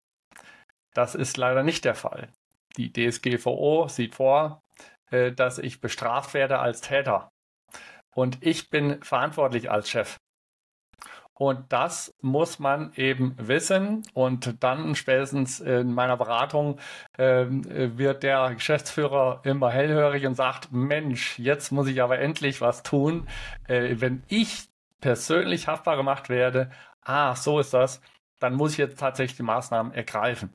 Das 0.95 1.15
ist 1.15 1.37
leider 1.37 1.63
nicht 1.63 1.85
der 1.85 1.95
Fall. 1.95 2.29
Die 2.77 2.93
DSGVO 2.93 3.89
sieht 3.89 4.15
vor, 4.15 4.63
äh, 5.11 5.33
dass 5.33 5.59
ich 5.59 5.81
bestraft 5.81 6.35
werde 6.35 6.59
als 6.61 6.81
Täter. 6.81 7.31
Und 8.21 8.37
ich 8.43 8.69
bin 8.69 9.03
verantwortlich 9.03 9.71
als 9.71 9.89
Chef. 9.89 10.19
Und 11.33 11.73
das 11.73 12.15
muss 12.21 12.59
man 12.59 12.93
eben 12.93 13.35
wissen. 13.39 14.03
Und 14.13 14.63
dann 14.63 14.95
spätestens 14.95 15.59
in 15.61 15.95
meiner 15.95 16.19
Beratung 16.19 16.79
äh, 17.17 17.47
wird 17.49 18.23
der 18.23 18.55
Geschäftsführer 18.55 19.41
immer 19.45 19.71
hellhörig 19.71 20.27
und 20.27 20.35
sagt, 20.35 20.71
Mensch, 20.71 21.39
jetzt 21.39 21.73
muss 21.73 21.89
ich 21.89 22.03
aber 22.03 22.19
endlich 22.19 22.61
was 22.61 22.83
tun. 22.83 23.27
Äh, 23.69 24.03
wenn 24.03 24.23
ich 24.29 24.69
persönlich 25.01 25.67
haftbar 25.67 25.97
gemacht 25.97 26.29
werde, 26.29 26.71
ah, 27.01 27.35
so 27.35 27.59
ist 27.59 27.73
das, 27.73 28.03
dann 28.39 28.55
muss 28.55 28.73
ich 28.73 28.79
jetzt 28.79 29.01
tatsächlich 29.01 29.39
die 29.39 29.45
Maßnahmen 29.45 29.95
ergreifen. 29.95 30.53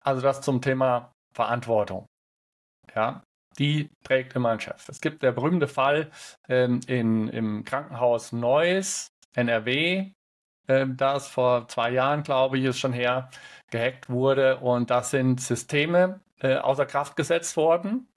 Also 0.00 0.20
das 0.20 0.42
zum 0.42 0.60
Thema 0.60 1.14
Verantwortung. 1.32 2.04
Ja, 2.94 3.22
die 3.58 3.90
trägt 4.04 4.36
ein 4.36 4.60
Chef. 4.60 4.88
Es 4.88 5.00
gibt 5.00 5.22
der 5.22 5.32
berühmte 5.32 5.68
Fall 5.68 6.10
ähm, 6.48 6.80
in, 6.86 7.28
im 7.28 7.64
Krankenhaus 7.64 8.32
Neuss, 8.32 9.12
NRW, 9.34 10.12
ähm, 10.68 10.96
das 10.96 11.28
vor 11.28 11.68
zwei 11.68 11.90
Jahren, 11.90 12.22
glaube 12.22 12.58
ich, 12.58 12.64
ist 12.64 12.78
schon 12.78 12.92
her, 12.92 13.30
gehackt 13.70 14.08
wurde. 14.08 14.58
Und 14.58 14.90
das 14.90 15.10
sind 15.10 15.40
Systeme 15.40 16.20
äh, 16.40 16.56
außer 16.56 16.86
Kraft 16.86 17.16
gesetzt 17.16 17.56
worden. 17.56 18.08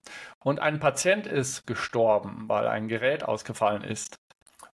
Und 0.44 0.60
ein 0.60 0.80
Patient 0.80 1.28
ist 1.28 1.66
gestorben, 1.66 2.46
weil 2.48 2.68
ein 2.68 2.88
Gerät 2.88 3.24
ausgefallen 3.24 3.84
ist. 3.84 4.18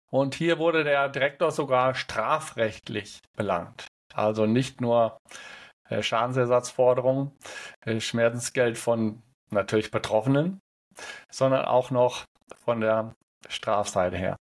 Und 0.09 0.35
hier 0.35 0.59
wurde 0.59 0.83
der 0.83 1.07
Direktor 1.09 1.51
sogar 1.51 1.95
strafrechtlich 1.95 3.21
belangt. 3.35 3.87
Also 4.13 4.45
nicht 4.45 4.81
nur 4.81 5.17
äh, 5.89 6.03
Schadensersatzforderung, 6.03 7.31
äh, 7.85 7.99
Schmerzensgeld 8.01 8.77
von 8.77 9.21
natürlich 9.51 9.91
Betroffenen, 9.91 10.61
sondern 11.29 11.65
auch 11.65 11.91
noch 11.91 12.25
von 12.55 12.81
der 12.81 13.15
Strafseite 13.47 14.17
her. 14.17 14.37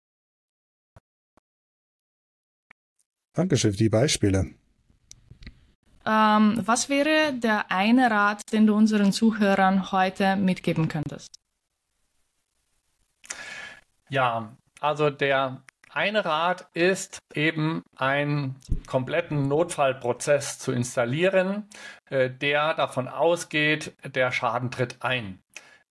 Dankeschön 3.32 3.72
für 3.72 3.78
die 3.78 3.88
Beispiele. 3.88 4.54
Ähm, 6.06 6.60
was 6.64 6.88
wäre 6.88 7.34
der 7.34 7.70
eine 7.70 8.10
Rat, 8.10 8.52
den 8.52 8.66
du 8.66 8.74
unseren 8.74 9.12
Zuhörern 9.12 9.92
heute 9.92 10.36
mitgeben 10.36 10.88
könntest? 10.88 11.28
Ja, 14.08 14.56
also 14.80 15.10
der 15.10 15.62
eine 15.92 16.24
Rat 16.24 16.68
ist 16.72 17.18
eben 17.34 17.82
einen 17.96 18.56
kompletten 18.86 19.48
Notfallprozess 19.48 20.58
zu 20.58 20.72
installieren, 20.72 21.68
äh, 22.08 22.30
der 22.30 22.74
davon 22.74 23.08
ausgeht, 23.08 23.94
der 24.04 24.30
Schaden 24.32 24.70
tritt 24.70 24.98
ein. 25.00 25.42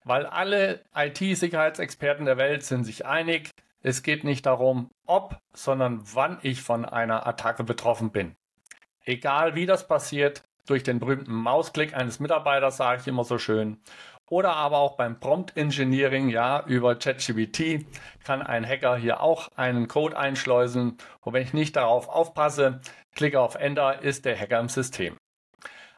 Weil 0.04 0.26
alle 0.26 0.84
IT-Sicherheitsexperten 0.96 2.26
der 2.26 2.38
Welt 2.38 2.64
sind 2.64 2.86
sich 2.86 3.06
einig, 3.06 3.52
es 3.82 4.04
geht 4.04 4.24
nicht 4.24 4.46
darum, 4.46 4.90
ob, 5.06 5.38
sondern 5.54 6.02
wann 6.14 6.40
ich 6.42 6.62
von 6.62 6.86
einer 6.86 7.28
Attacke 7.28 7.64
betroffen 7.64 8.12
bin. 8.12 8.36
Egal 9.04 9.56
wie 9.56 9.66
das 9.66 9.88
passiert, 9.88 10.44
durch 10.66 10.84
den 10.84 11.00
berühmten 11.00 11.34
Mausklick 11.34 11.96
eines 11.96 12.20
Mitarbeiters, 12.20 12.78
sage 12.78 13.02
ich 13.02 13.08
immer 13.08 13.24
so 13.24 13.38
schön, 13.38 13.82
oder 14.30 14.56
aber 14.56 14.78
auch 14.78 14.96
beim 14.96 15.20
Prompt 15.20 15.58
Engineering, 15.58 16.30
ja, 16.30 16.64
über 16.66 16.96
ChatGPT 16.96 17.86
kann 18.24 18.42
ein 18.42 18.66
Hacker 18.66 18.96
hier 18.96 19.22
auch 19.22 19.50
einen 19.56 19.88
Code 19.88 20.18
einschleusen. 20.18 20.98
Und 21.22 21.34
wenn 21.34 21.44
ich 21.44 21.54
nicht 21.54 21.76
darauf 21.76 22.08
aufpasse, 22.08 22.82
klicke 23.16 23.40
auf 23.40 23.56
Enter, 23.56 24.02
ist 24.02 24.26
der 24.26 24.40
Hacker 24.40 24.60
im 24.60 24.70
System. 24.70 25.18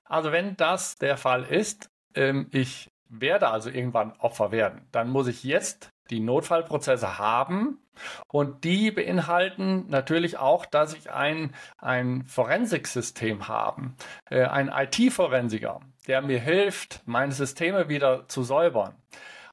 Also 0.05 0.31
wenn 0.31 0.57
das 0.57 0.95
der 0.95 1.17
Fall 1.17 1.43
ist, 1.43 1.89
ähm, 2.15 2.47
ich 2.51 2.89
werde 3.07 3.49
also 3.49 3.69
irgendwann 3.69 4.13
Opfer 4.19 4.51
werden, 4.51 4.87
dann 4.91 5.09
muss 5.09 5.27
ich 5.27 5.43
jetzt 5.43 5.89
die 6.09 6.19
Notfallprozesse 6.19 7.17
haben 7.17 7.79
und 8.27 8.63
die 8.63 8.91
beinhalten 8.91 9.87
natürlich 9.87 10.37
auch, 10.37 10.65
dass 10.65 10.93
ich 10.93 11.11
ein, 11.11 11.53
ein 11.77 12.23
Forensiksystem 12.25 13.47
habe, 13.47 13.91
äh, 14.29 14.45
ein 14.45 14.69
IT-Forensiker, 14.69 15.81
der 16.07 16.21
mir 16.21 16.39
hilft, 16.39 17.01
meine 17.05 17.31
Systeme 17.31 17.89
wieder 17.89 18.27
zu 18.27 18.43
säubern. 18.43 18.95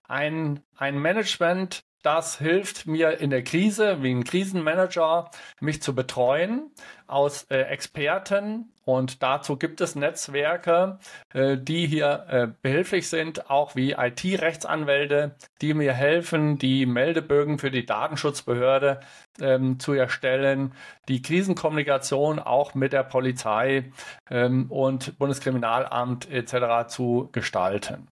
Ein, 0.07 0.63
ein 0.77 0.99
Management, 0.99 1.85
das 2.03 2.39
hilft 2.39 2.87
mir 2.87 3.19
in 3.19 3.31
der 3.31 3.43
Krise, 3.43 4.03
wie 4.03 4.13
ein 4.13 4.25
Krisenmanager, 4.25 5.31
mich 5.61 5.83
zu 5.83 5.95
betreuen 5.95 6.71
aus 7.07 7.45
äh, 7.51 7.63
Experten. 7.63 8.73
Und 8.85 9.23
dazu 9.23 9.57
gibt 9.57 9.81
es 9.81 9.97
Netzwerke, 9.97 10.99
äh, 11.35 11.59
die 11.59 11.87
hier 11.87 12.25
äh, 12.29 12.49
behilflich 12.63 13.09
sind, 13.09 13.51
auch 13.51 13.75
wie 13.75 13.93
IT-Rechtsanwälte, 13.93 15.35
die 15.61 15.75
mir 15.75 15.93
helfen, 15.93 16.57
die 16.59 16.87
Meldebögen 16.87 17.59
für 17.59 17.71
die 17.71 17.85
Datenschutzbehörde 17.85 19.01
ähm, 19.41 19.79
zu 19.79 19.93
erstellen, 19.93 20.73
die 21.09 21.21
Krisenkommunikation 21.21 22.39
auch 22.39 22.75
mit 22.75 22.93
der 22.93 23.03
Polizei 23.03 23.93
ähm, 24.31 24.71
und 24.71 25.19
Bundeskriminalamt 25.19 26.31
etc. 26.31 26.89
zu 26.89 27.29
gestalten. 27.33 28.09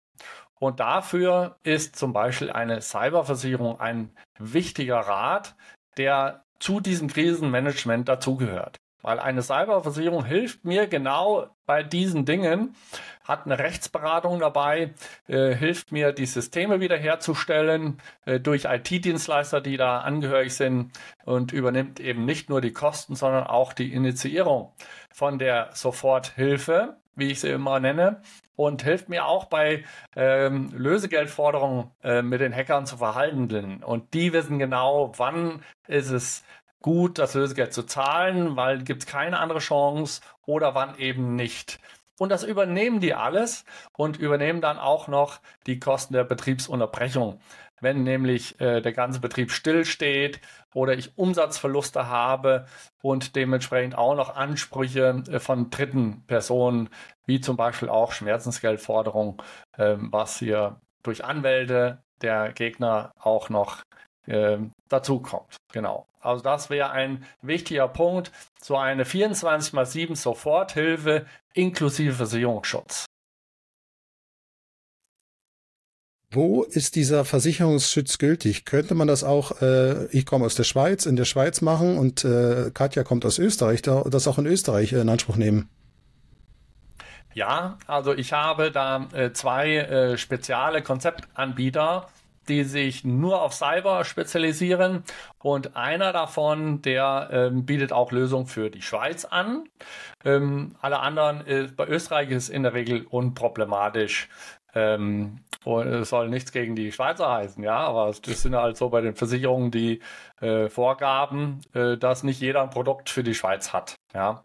Und 0.62 0.80
dafür 0.80 1.58
ist 1.64 1.96
zum 1.96 2.14
Beispiel 2.14 2.52
eine 2.52 2.82
Cyberversicherung 2.82 3.80
ein 3.80 4.12
wichtiger 4.38 5.00
Rat, 5.00 5.56
der 5.98 6.44
zu 6.60 6.80
diesem 6.80 7.08
Krisenmanagement 7.08 8.08
dazugehört. 8.08 8.78
Weil 9.02 9.18
eine 9.18 9.42
Cyberversicherung 9.42 10.24
hilft 10.24 10.64
mir 10.64 10.86
genau 10.86 11.48
bei 11.66 11.82
diesen 11.82 12.26
Dingen, 12.26 12.76
hat 13.24 13.46
eine 13.46 13.58
Rechtsberatung 13.58 14.40
dabei, 14.40 14.94
äh, 15.28 15.56
hilft 15.56 15.92
mir, 15.92 16.12
die 16.12 16.28
Systeme 16.28 16.80
wiederherzustellen 16.80 18.00
äh, 18.26 18.40
durch 18.40 18.66
IT-Dienstleister, 18.66 19.62
die 19.62 19.78
da 19.78 20.02
angehörig 20.02 20.54
sind 20.54 20.92
und 21.26 21.54
übernimmt 21.54 22.00
eben 22.00 22.26
nicht 22.26 22.50
nur 22.52 22.62
die 22.62 22.74
Kosten, 22.74 23.16
sondern 23.16 23.48
auch 23.48 23.74
die 23.74 23.92
Initiierung 23.92 24.74
von 25.12 25.40
der 25.40 25.72
Soforthilfe, 25.74 26.98
wie 27.16 27.32
ich 27.32 27.40
sie 27.40 27.50
immer 27.50 27.80
nenne, 27.80 28.22
und 28.66 28.84
hilft 28.84 29.10
mir 29.10 29.26
auch 29.26 29.46
bei 29.46 29.84
ähm, 30.16 30.72
Lösegeldforderungen 30.76 31.92
äh, 32.04 32.22
mit 32.22 32.42
den 32.42 32.54
Hackern 32.56 32.86
zu 32.86 32.98
verhandeln. 32.98 33.84
Und 33.84 34.14
die 34.14 34.34
wissen 34.34 34.60
genau, 34.60 35.12
wann 35.18 35.64
ist 35.88 36.10
es 36.10 36.44
gut, 36.82 37.20
das 37.20 37.34
Lösegeld 37.34 37.74
zu 37.74 37.84
zahlen, 37.84 38.56
weil 38.56 38.84
gibt 38.84 39.04
es 39.04 39.08
keine 39.08 39.40
andere 39.40 39.60
Chance 39.60 40.22
oder 40.46 40.76
wann 40.76 40.98
eben 40.98 41.36
nicht. 41.36 41.80
Und 42.22 42.30
das 42.30 42.44
übernehmen 42.44 43.00
die 43.00 43.16
alles 43.16 43.66
und 43.98 44.20
übernehmen 44.20 44.62
dann 44.62 44.78
auch 44.78 45.08
noch 45.08 45.40
die 45.66 45.80
Kosten 45.80 46.14
der 46.14 46.24
Betriebsunterbrechung. 46.24 47.42
Wenn 47.80 48.04
nämlich 48.04 48.62
äh, 48.62 48.80
der 48.80 48.94
ganze 48.94 49.20
Betrieb 49.20 49.50
stillsteht 49.50 50.40
oder 50.76 50.94
ich 50.94 51.18
Umsatzverluste 51.18 52.10
habe 52.10 52.68
und 53.02 53.36
dementsprechend 53.36 53.98
auch 53.98 54.14
noch 54.14 54.36
Ansprüche 54.36 55.24
äh, 55.32 55.40
von 55.40 55.72
dritten 55.72 56.24
Personen, 56.28 56.90
wie 57.26 57.42
zum 57.42 57.58
Beispiel 57.58 57.90
auch 57.90 58.12
Schmerzensgeldforderung, 58.12 59.42
äh, 59.76 59.96
was 59.98 60.38
hier 60.38 60.80
durch 61.02 61.26
Anwälte 61.26 62.04
der 62.22 62.54
Gegner 62.54 63.14
auch 63.18 63.50
noch 63.50 63.82
äh, 64.28 64.58
dazu 64.90 65.20
kommt. 65.20 65.58
Genau. 65.72 66.06
Also 66.20 66.44
das 66.44 66.70
wäre 66.70 66.92
ein 66.92 67.26
wichtiger 67.42 67.88
Punkt. 67.88 68.32
So 68.62 68.78
eine 68.78 69.06
24 69.06 69.74
x 69.74 69.92
7 69.92 70.16
Soforthilfe 70.16 71.26
inklusive 71.54 72.14
Versicherungsschutz. 72.14 73.06
Wo 76.34 76.64
ist 76.64 76.96
dieser 76.96 77.26
Versicherungsschutz 77.26 78.18
gültig? 78.18 78.64
Könnte 78.64 78.96
man 78.96 79.10
das 79.10 79.26
auch, 79.26 79.62
äh, 79.62 80.06
ich 80.12 80.26
komme 80.26 80.46
aus 80.46 80.56
der 80.56 80.64
Schweiz, 80.64 81.06
in 81.06 81.18
der 81.18 81.26
Schweiz 81.26 81.60
machen 81.60 81.98
und 81.98 82.24
äh, 82.24 82.72
Katja 82.74 83.04
kommt 83.04 83.26
aus 83.26 83.38
Österreich, 83.38 83.82
das 83.82 84.28
auch 84.30 84.38
in 84.38 84.46
Österreich 84.46 84.94
in 84.94 85.10
Anspruch 85.10 85.36
nehmen? 85.36 85.70
Ja, 87.34 87.78
also 87.86 88.14
ich 88.14 88.32
habe 88.32 88.72
da 88.72 89.08
äh, 89.14 89.34
zwei 89.34 89.76
äh, 89.76 90.18
spezielle 90.18 90.82
Konzeptanbieter, 90.82 92.08
die 92.48 92.64
sich 92.64 93.04
nur 93.04 93.42
auf 93.42 93.54
Cyber 93.54 94.04
spezialisieren 94.04 95.04
und 95.40 95.76
einer 95.76 96.12
davon, 96.14 96.82
der 96.82 97.30
ähm, 97.32 97.66
bietet 97.66 97.94
auch 97.94 98.12
Lösungen 98.12 98.48
für 98.48 98.70
die 98.70 98.82
Schweiz 98.82 99.26
an. 99.26 99.66
Ähm, 100.26 100.76
alle 100.82 101.00
anderen, 101.00 101.46
äh, 101.48 101.68
bei 101.76 101.88
Österreich 101.88 102.30
ist 102.32 102.50
in 102.50 102.64
der 102.64 102.74
Regel 102.74 103.06
unproblematisch. 103.10 104.30
Ähm, 104.74 105.40
und 105.64 105.88
es 105.88 106.10
soll 106.10 106.30
nichts 106.30 106.52
gegen 106.52 106.76
die 106.76 106.92
Schweizer 106.92 107.32
heißen, 107.32 107.64
ja, 107.64 107.78
aber 107.78 108.10
es 108.10 108.22
sind 108.24 108.56
halt 108.56 108.78
so 108.78 108.90
bei 108.90 109.02
den 109.02 109.16
Versicherungen 109.16 109.70
die 109.70 110.00
äh, 110.40 110.70
Vorgaben, 110.70 111.62
äh, 111.74 111.98
dass 111.98 112.24
nicht 112.24 112.42
jeder 112.42 112.64
ein 112.64 112.70
Produkt 112.72 113.10
für 113.10 113.24
die 113.24 113.36
Schweiz 113.36 113.74
hat, 113.74 113.96
ja. 114.14 114.44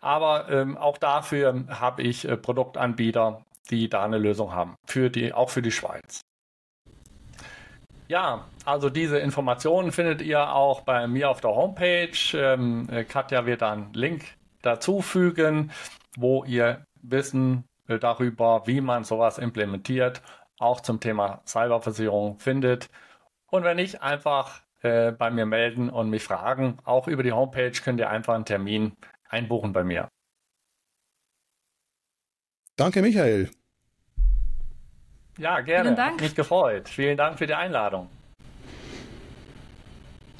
Aber 0.00 0.48
ähm, 0.50 0.76
auch 0.76 0.98
dafür 0.98 1.64
habe 1.68 2.02
ich 2.02 2.28
äh, 2.28 2.36
Produktanbieter, 2.36 3.44
die 3.70 3.88
da 3.88 4.04
eine 4.04 4.18
Lösung 4.18 4.54
haben, 4.54 4.76
für 4.86 5.10
die, 5.10 5.32
auch 5.32 5.50
für 5.50 5.62
die 5.62 5.72
Schweiz. 5.72 6.25
Ja, 8.08 8.44
also 8.64 8.88
diese 8.88 9.18
Informationen 9.18 9.90
findet 9.90 10.22
ihr 10.22 10.52
auch 10.52 10.82
bei 10.82 11.06
mir 11.08 11.28
auf 11.28 11.40
der 11.40 11.50
Homepage. 11.50 12.16
Ähm, 12.34 12.88
äh, 12.90 13.04
Katja 13.04 13.46
wird 13.46 13.62
einen 13.62 13.92
Link 13.94 14.24
dazu 14.62 15.02
fügen, 15.02 15.72
wo 16.16 16.44
ihr 16.44 16.86
Wissen 17.02 17.64
äh, 17.88 17.98
darüber, 17.98 18.62
wie 18.66 18.80
man 18.80 19.04
sowas 19.04 19.38
implementiert, 19.38 20.22
auch 20.58 20.80
zum 20.80 21.00
Thema 21.00 21.42
Cyberversicherung 21.46 22.38
findet. 22.38 22.90
Und 23.48 23.64
wenn 23.64 23.76
nicht, 23.76 24.02
einfach 24.02 24.62
äh, 24.82 25.10
bei 25.10 25.30
mir 25.30 25.46
melden 25.46 25.90
und 25.90 26.08
mich 26.10 26.22
fragen. 26.22 26.78
Auch 26.84 27.08
über 27.08 27.24
die 27.24 27.32
Homepage 27.32 27.72
könnt 27.72 27.98
ihr 27.98 28.08
einfach 28.08 28.34
einen 28.34 28.44
Termin 28.44 28.96
einbuchen 29.28 29.72
bei 29.72 29.82
mir. 29.82 30.08
Danke, 32.76 33.02
Michael. 33.02 33.50
Ja, 35.38 35.60
gerne. 35.60 35.84
Vielen 35.84 35.96
Dank. 35.96 36.12
Hat 36.14 36.20
mich 36.20 36.34
gefreut. 36.34 36.88
Vielen 36.88 37.16
Dank 37.16 37.38
für 37.38 37.46
die 37.46 37.54
Einladung. 37.54 38.08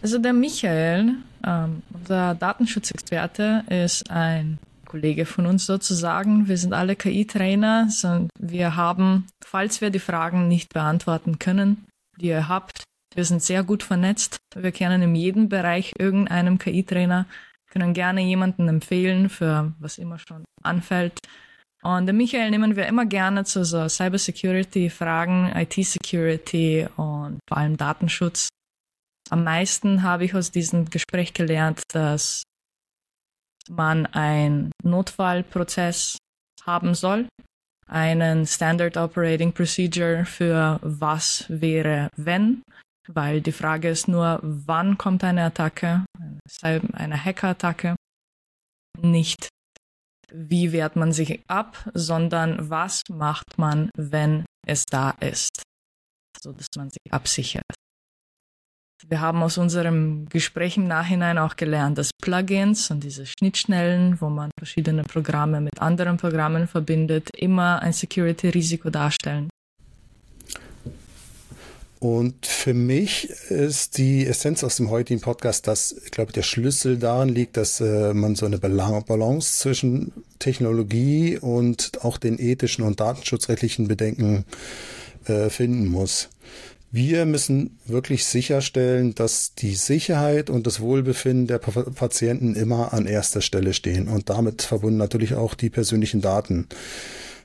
Also 0.03 0.19
der 0.19 0.33
Michael, 0.33 1.17
ähm, 1.47 1.83
unser 1.93 2.35
Datenschutzexperte, 2.35 3.65
ist 3.69 4.11
ein 4.11 4.59
Kollege 4.87 5.27
von 5.27 5.47
uns 5.47 5.67
sozusagen. 5.67 6.49
Wir 6.49 6.57
sind 6.57 6.73
alle 6.73 6.97
KI-Trainer 6.97 7.89
und 8.05 8.31
wir 8.39 8.77
haben, 8.77 9.27
falls 9.45 9.81
wir 9.81 9.91
die 9.91 9.99
Fragen 9.99 10.49
nicht 10.49 10.73
beantworten 10.73 11.39
können, 11.39 11.87
die 12.19 12.29
ihr 12.29 12.49
habt, 12.49 12.85
wir 13.15 13.25
sind 13.25 13.43
sehr 13.43 13.63
gut 13.63 13.83
vernetzt. 13.83 14.37
Wir 14.55 14.73
kennen 14.73 15.03
in 15.03 15.15
jedem 15.15 15.49
Bereich 15.49 15.93
irgendeinem 15.99 16.59
KI-Trainer, 16.59 17.27
können 17.71 17.95
gerne 17.95 18.21
jemanden 18.21 18.69
empfehlen 18.69 19.29
für 19.29 19.73
was 19.79 19.99
immer 19.99 20.19
schon 20.19 20.45
anfällt. 20.63 21.19
Und 21.87 22.07
den 22.07 22.17
Michael 22.17 22.51
nehmen 22.51 22.75
wir 22.75 22.89
immer 22.89 23.07
gerne 23.07 23.45
zu 23.45 23.65
so 23.65 23.89
Cybersecurity-Fragen, 23.89 25.53
IT-Security 25.55 26.89
und 26.97 27.39
vor 27.49 27.59
allem 27.59 27.77
Datenschutz. 27.77 28.49
Am 29.31 29.45
meisten 29.45 30.03
habe 30.03 30.25
ich 30.25 30.35
aus 30.35 30.51
diesem 30.51 30.91
Gespräch 30.91 31.33
gelernt, 31.33 31.85
dass 31.93 32.43
man 33.71 34.07
einen 34.07 34.73
Notfallprozess 34.83 36.19
haben 36.65 36.97
soll, 36.97 37.29
einen 37.87 38.49
Standard 38.49 38.97
Operating 38.97 39.53
Procedure 39.53 40.25
für 40.25 40.81
was 40.83 41.45
wäre 41.49 42.09
wenn, 42.17 42.63
weil 43.07 43.41
die 43.41 43.53
Frage 43.53 43.91
ist 43.91 44.09
nur, 44.09 44.41
wann 44.43 44.99
kommt 44.99 45.23
eine 45.23 45.45
Attacke, 45.45 46.05
eine 46.63 47.25
Hackerattacke, 47.25 47.95
nicht 49.01 49.51
wie 50.37 50.73
wehrt 50.73 50.97
man 50.97 51.13
sich 51.13 51.43
ab, 51.49 51.79
sondern 51.95 52.71
was 52.71 53.03
macht 53.11 53.57
man, 53.57 53.91
wenn 53.97 54.45
es 54.67 54.85
da 54.85 55.11
ist, 55.21 55.63
so 56.43 56.53
dass 56.53 56.67
man 56.77 56.91
sich 56.91 57.13
absichert. 57.13 57.65
Wir 59.09 59.21
haben 59.21 59.43
aus 59.43 59.59
unserem 59.59 60.27
Gespräch 60.29 60.77
im 60.79 60.89
Nachhinein 60.89 61.39
auch 61.39 61.57
gelernt, 61.57 61.99
dass 61.99 62.11
Plugins 62.23 62.91
und 62.91 63.05
diese 63.05 63.27
Schnittstellen, 63.27 64.21
wo 64.21 64.31
man 64.31 64.51
verschiedene 64.59 65.03
Programme 65.03 65.61
mit 65.61 65.81
anderen 65.81 66.17
Programmen 66.17 66.67
verbindet, 66.67 67.29
immer 67.37 67.83
ein 67.83 67.93
Security-Risiko 67.93 68.91
darstellen. 68.91 69.49
Und 71.99 72.45
für 72.47 72.75
mich 72.75 73.31
ist 73.49 73.97
die 73.97 74.27
Essenz 74.27 74.63
aus 74.63 74.77
dem 74.77 74.91
heutigen 74.91 75.21
Podcast, 75.21 75.67
dass, 75.67 75.93
ich 76.05 76.11
glaube, 76.11 76.33
der 76.33 76.43
Schlüssel 76.43 76.99
darin 76.99 77.31
liegt, 77.31 77.57
dass 77.57 77.81
äh, 77.81 78.13
man 78.13 78.35
so 78.35 78.45
eine 78.45 78.59
Balance 78.59 79.59
zwischen 79.59 80.13
Technologie 80.39 81.39
und 81.39 82.05
auch 82.05 82.19
den 82.19 82.39
ethischen 82.39 82.85
und 82.85 83.01
datenschutzrechtlichen 83.01 83.89
Bedenken 83.89 84.45
äh, 85.25 85.49
finden 85.49 85.89
muss. 85.89 86.29
Wir 86.93 87.27
müssen 87.27 87.79
wirklich 87.87 88.25
sicherstellen, 88.27 89.15
dass 89.15 89.55
die 89.55 89.75
Sicherheit 89.75 90.51
und 90.51 90.67
das 90.67 90.81
Wohlbefinden 90.81 91.47
der 91.47 91.59
Patienten 91.59 92.55
immer 92.55 92.93
an 92.93 93.07
erster 93.07 93.41
Stelle 93.41 93.75
stehen 93.75 94.09
und 94.09 94.31
damit 94.31 94.63
verbunden 94.63 94.97
natürlich 94.97 95.35
auch 95.35 95.55
die 95.55 95.69
persönlichen 95.69 96.21
Daten. 96.21 96.69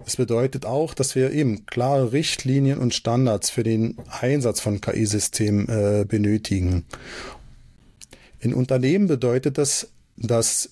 Das 0.05 0.15
bedeutet 0.15 0.65
auch, 0.65 0.93
dass 0.93 1.15
wir 1.15 1.31
eben 1.31 1.65
klare 1.65 2.11
Richtlinien 2.11 2.79
und 2.79 2.93
Standards 2.93 3.49
für 3.49 3.63
den 3.63 3.97
Einsatz 4.09 4.59
von 4.59 4.81
KI-Systemen 4.81 5.69
äh, 5.69 6.05
benötigen. 6.07 6.85
In 8.39 8.53
Unternehmen 8.53 9.07
bedeutet 9.07 9.57
das, 9.57 9.89
dass 10.17 10.71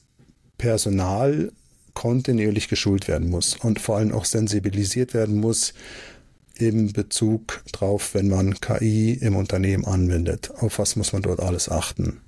Personal 0.58 1.52
kontinuierlich 1.94 2.68
geschult 2.70 3.08
werden 3.08 3.30
muss 3.30 3.56
und 3.58 3.80
vor 3.80 3.98
allem 3.98 4.12
auch 4.12 4.26
sensibilisiert 4.26 5.14
werden 5.14 5.40
muss 5.40 5.74
im 6.58 6.92
Bezug 6.92 7.64
drauf, 7.72 8.14
wenn 8.14 8.28
man 8.28 8.56
KI 8.56 9.14
im 9.14 9.36
Unternehmen 9.36 9.86
anwendet. 9.86 10.52
Auf 10.60 10.80
was 10.80 10.96
muss 10.96 11.14
man 11.14 11.22
dort 11.22 11.40
alles 11.40 11.70
achten? 11.70 12.22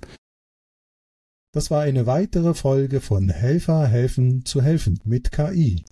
Das 1.52 1.70
war 1.70 1.82
eine 1.82 2.06
weitere 2.06 2.54
Folge 2.54 3.00
von 3.00 3.28
Helfer 3.28 3.86
helfen 3.86 4.44
zu 4.46 4.62
helfen 4.62 5.00
mit 5.04 5.32
KI. 5.32 5.84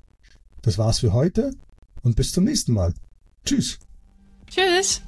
Das 0.62 0.78
war's 0.78 1.00
für 1.00 1.12
heute 1.12 1.52
und 2.02 2.16
bis 2.16 2.32
zum 2.32 2.44
nächsten 2.44 2.72
Mal. 2.72 2.94
Tschüss. 3.44 3.78
Tschüss. 4.46 5.02